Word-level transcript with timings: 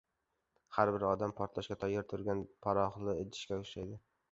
Har 0.77 0.91
bir 0.95 1.05
odam 1.09 1.35
portlashga 1.41 1.77
tayyor 1.85 2.09
turgan 2.15 2.43
poroxli 2.67 3.17
idishga 3.23 3.63
o‘xshaydi. 3.63 4.05